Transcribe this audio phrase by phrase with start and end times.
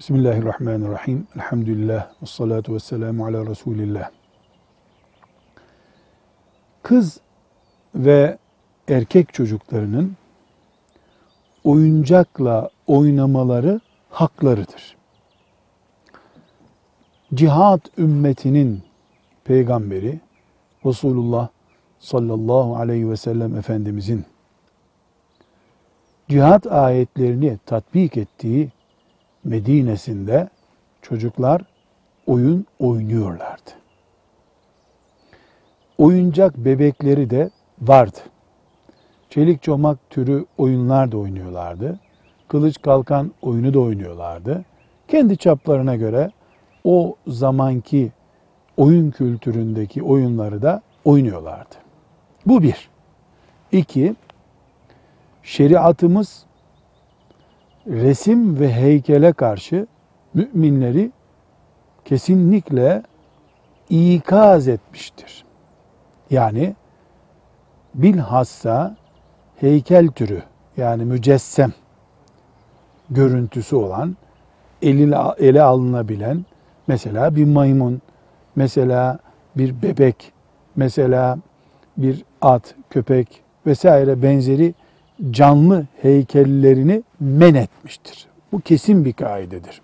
[0.00, 1.26] Bismillahirrahmanirrahim.
[1.36, 2.08] Elhamdülillah.
[2.22, 4.10] Ve salatu ve selamu ala Resulillah.
[6.82, 7.20] Kız
[7.94, 8.38] ve
[8.88, 10.16] erkek çocuklarının
[11.64, 13.80] oyuncakla oynamaları
[14.10, 14.96] haklarıdır.
[17.34, 18.82] Cihat ümmetinin
[19.44, 20.20] peygamberi
[20.86, 21.48] Resulullah
[21.98, 24.24] sallallahu aleyhi ve sellem Efendimizin
[26.28, 28.70] cihat ayetlerini tatbik ettiği
[29.44, 30.48] Medine'sinde
[31.02, 31.62] çocuklar
[32.26, 33.70] oyun oynuyorlardı.
[35.98, 37.50] Oyuncak bebekleri de
[37.80, 38.18] vardı.
[39.30, 42.00] Çelik çomak türü oyunlar da oynuyorlardı.
[42.48, 44.64] Kılıç kalkan oyunu da oynuyorlardı.
[45.08, 46.30] Kendi çaplarına göre
[46.84, 48.12] o zamanki
[48.76, 51.74] oyun kültüründeki oyunları da oynuyorlardı.
[52.46, 52.90] Bu bir.
[53.72, 54.14] İki,
[55.42, 56.44] şeriatımız
[57.86, 59.86] resim ve heykele karşı
[60.34, 61.10] müminleri
[62.04, 63.02] kesinlikle
[63.90, 65.44] ikaz etmiştir.
[66.30, 66.74] Yani
[67.94, 68.96] bilhassa
[69.56, 70.42] heykel türü
[70.76, 71.72] yani mücessem
[73.10, 74.16] görüntüsü olan
[74.82, 76.44] ele, ele alınabilen
[76.86, 78.02] mesela bir maymun,
[78.56, 79.18] mesela
[79.56, 80.32] bir bebek,
[80.76, 81.38] mesela
[81.96, 84.74] bir at, köpek vesaire benzeri
[85.30, 88.26] canlı heykellerini men etmiştir.
[88.52, 89.82] Bu kesin bir kaidedir.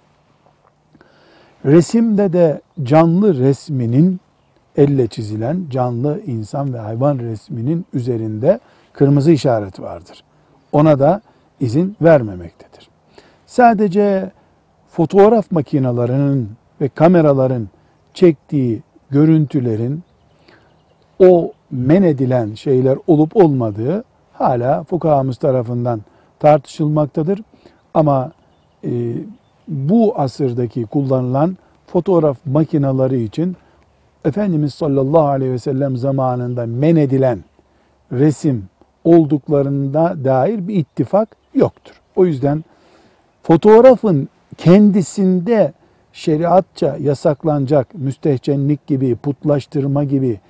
[1.64, 4.20] Resimde de canlı resminin
[4.76, 8.60] elle çizilen canlı insan ve hayvan resminin üzerinde
[8.92, 10.22] kırmızı işaret vardır.
[10.72, 11.20] Ona da
[11.60, 12.88] izin vermemektedir.
[13.46, 14.30] Sadece
[14.88, 17.68] fotoğraf makinelerinin ve kameraların
[18.14, 20.02] çektiği görüntülerin
[21.18, 24.04] o men edilen şeyler olup olmadığı
[24.38, 26.00] hala fukahamız tarafından
[26.38, 27.40] tartışılmaktadır.
[27.94, 28.32] Ama
[28.84, 29.12] e,
[29.68, 33.56] bu asırdaki kullanılan fotoğraf makineleri için
[34.24, 37.38] Efendimiz sallallahu aleyhi ve sellem zamanında men edilen
[38.12, 38.64] resim
[39.04, 42.00] olduklarında dair bir ittifak yoktur.
[42.16, 42.64] O yüzden
[43.42, 45.72] fotoğrafın kendisinde
[46.12, 50.40] şeriatça yasaklanacak müstehcenlik gibi, putlaştırma gibi,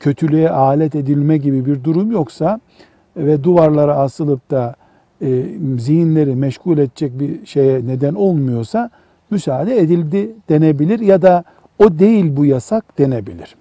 [0.00, 2.60] kötülüğe alet edilme gibi bir durum yoksa
[3.18, 4.74] ve duvarlara asılıp da
[5.22, 5.44] e,
[5.78, 8.90] zihinleri meşgul edecek bir şeye neden olmuyorsa
[9.30, 11.44] müsaade edildi denebilir ya da
[11.78, 13.56] o değil bu yasak denebilir.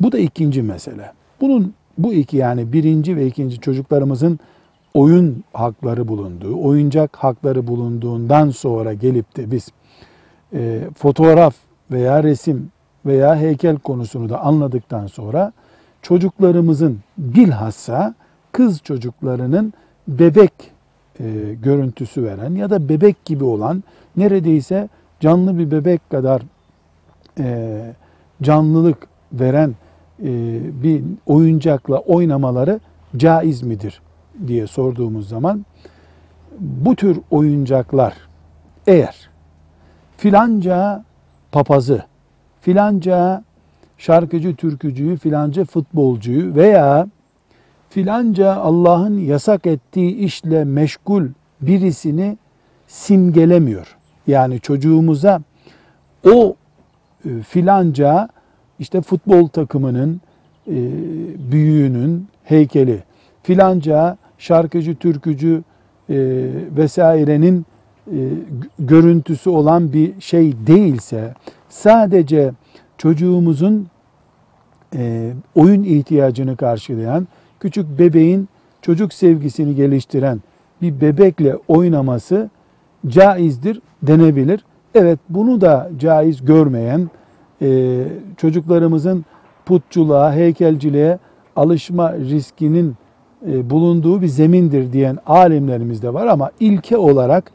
[0.00, 1.12] Bu da ikinci mesele.
[1.40, 4.38] Bunun bu iki yani birinci ve ikinci çocuklarımızın
[4.94, 9.68] oyun hakları bulunduğu, oyuncak hakları bulunduğundan sonra gelip de biz
[10.54, 11.54] e, fotoğraf
[11.90, 12.70] veya resim
[13.06, 15.52] veya heykel konusunu da anladıktan sonra
[16.02, 18.14] çocuklarımızın bilhassa
[18.52, 19.72] kız çocuklarının
[20.08, 20.52] bebek
[21.20, 23.84] e, görüntüsü veren ya da bebek gibi olan
[24.16, 24.88] neredeyse
[25.20, 26.42] canlı bir bebek kadar
[27.38, 27.80] e,
[28.42, 29.74] canlılık veren
[30.22, 32.80] e, bir oyuncakla oynamaları
[33.16, 34.02] caiz midir
[34.46, 35.66] diye sorduğumuz zaman
[36.58, 38.14] bu tür oyuncaklar
[38.86, 39.30] eğer
[40.16, 41.04] filanca
[41.52, 42.02] papazı,
[42.60, 43.44] filanca
[43.98, 47.06] şarkıcı, türkücüyü, filanca futbolcuyu veya
[47.94, 51.24] filanca Allah'ın yasak ettiği işle meşgul
[51.60, 52.38] birisini
[52.86, 53.96] simgelemiyor.
[54.26, 55.42] Yani çocuğumuza
[56.26, 56.56] o
[57.24, 58.28] e, filanca
[58.78, 60.20] işte futbol takımının
[60.66, 60.76] e,
[61.52, 63.02] büyüğünün heykeli,
[63.42, 65.62] filanca şarkıcı, türkücü
[66.10, 66.16] e,
[66.76, 67.66] vesairenin
[68.78, 71.34] görüntüsü olan bir şey değilse
[71.68, 72.52] sadece
[72.98, 73.86] çocuğumuzun
[75.54, 77.26] oyun ihtiyacını karşılayan
[77.62, 78.48] küçük bebeğin
[78.82, 80.40] çocuk sevgisini geliştiren
[80.82, 82.50] bir bebekle oynaması
[83.06, 84.64] caizdir denebilir.
[84.94, 87.10] Evet bunu da caiz görmeyen
[87.62, 88.00] e,
[88.36, 89.24] çocuklarımızın
[89.66, 91.18] putçuluğa, heykelciliğe
[91.56, 92.94] alışma riskinin
[93.46, 97.52] e, bulunduğu bir zemindir diyen alimlerimiz de var ama ilke olarak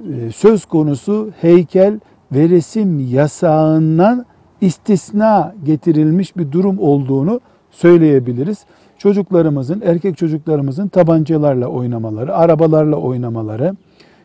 [0.00, 2.00] e, söz konusu heykel
[2.32, 4.26] ve resim yasağından
[4.60, 8.64] istisna getirilmiş bir durum olduğunu söyleyebiliriz
[9.00, 13.76] çocuklarımızın, erkek çocuklarımızın tabancalarla oynamaları, arabalarla oynamaları,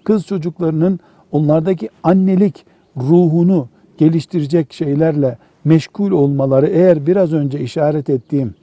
[0.04, 1.00] kız çocuklarının
[1.32, 2.66] onlardaki annelik
[2.98, 3.68] ruhunu
[3.98, 8.56] geliştirecek şeylerle meşgul olmaları eğer biraz önce işaret ettiğim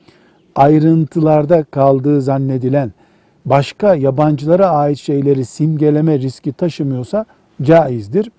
[0.55, 2.93] ayrıntılarda kaldığı zannedilen
[3.44, 7.26] başka yabancılara ait şeyleri simgeleme riski taşımıyorsa
[7.62, 8.31] caizdir.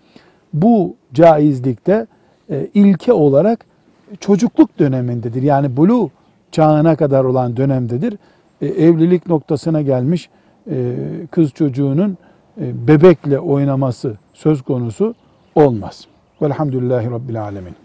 [0.54, 2.08] Bu caizlikte
[2.50, 3.66] e, ilke olarak
[4.20, 5.44] çocukluk dönemindedir.
[5.44, 6.10] Yani bulu
[6.54, 8.18] çağına kadar olan dönemdedir.
[8.62, 10.30] E, evlilik noktasına gelmiş
[10.72, 10.96] e,
[11.32, 12.18] kız çocuğunun
[12.62, 15.16] e, bebekle oynaması söz konusu
[15.56, 16.08] olmaz.
[16.42, 17.83] Velhamdülillahi Rabbil Alemin.